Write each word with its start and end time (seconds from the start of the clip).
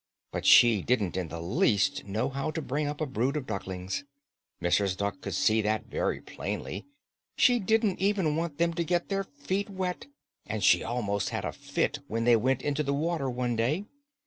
But 0.31 0.47
she 0.47 0.81
didn't 0.81 1.15
in 1.15 1.27
the 1.27 1.39
least 1.39 2.05
know 2.07 2.29
how 2.29 2.49
to 2.49 2.59
bring 2.63 2.87
up 2.87 3.01
a 3.01 3.05
brood 3.05 3.37
of 3.37 3.45
ducklings. 3.45 4.03
Mrs. 4.59 4.97
Duck 4.97 5.21
could 5.21 5.35
see 5.35 5.61
that 5.61 5.85
very 5.91 6.19
plainly. 6.19 6.87
She 7.35 7.59
didn't 7.59 7.99
even 7.99 8.35
want 8.35 8.57
them 8.57 8.73
to 8.73 8.83
get 8.83 9.09
their 9.09 9.23
feet 9.23 9.69
wet 9.69 10.07
and 10.47 10.63
she 10.63 10.83
almost 10.83 11.29
had 11.29 11.45
a 11.45 11.51
fit 11.53 11.99
when 12.07 12.23
they 12.23 12.35
went 12.35 12.63
into 12.63 12.81
the 12.81 12.95
water 12.95 13.29
one 13.29 13.55
day. 13.55 13.85